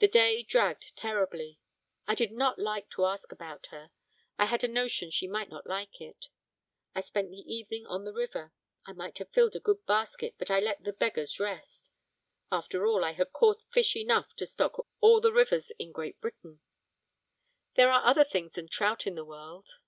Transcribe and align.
The 0.00 0.08
day 0.08 0.42
dragged 0.42 0.96
terribly. 0.96 1.60
I 2.08 2.16
did 2.16 2.32
not 2.32 2.58
like 2.58 2.90
to 2.90 3.04
ask 3.06 3.30
about 3.30 3.66
her, 3.66 3.92
I 4.36 4.46
had 4.46 4.64
a 4.64 4.66
notion 4.66 5.12
she 5.12 5.28
might 5.28 5.50
not 5.50 5.68
like 5.68 6.00
it. 6.00 6.30
I 6.96 7.00
spent 7.00 7.30
the 7.30 7.36
evening 7.54 7.86
on 7.86 8.04
the 8.04 8.12
river. 8.12 8.52
I 8.86 8.92
might 8.92 9.18
have 9.18 9.30
filled 9.30 9.54
a 9.54 9.60
good 9.60 9.86
basket, 9.86 10.34
but 10.36 10.50
I 10.50 10.58
let 10.58 10.82
the 10.82 10.92
beggars 10.92 11.38
rest. 11.38 11.92
After 12.50 12.88
all, 12.88 13.04
I 13.04 13.12
had 13.12 13.32
caught 13.32 13.62
fish 13.70 13.94
enough 13.94 14.34
to 14.34 14.46
stock 14.46 14.84
all 15.00 15.20
the 15.20 15.32
rivers 15.32 15.70
in 15.78 15.92
Great 15.92 16.20
Britain. 16.20 16.60
There 17.76 17.92
are 17.92 18.02
other 18.04 18.24
things 18.24 18.54
than 18.54 18.66
trout 18.66 19.06
in 19.06 19.14
the 19.14 19.24
world. 19.24 19.78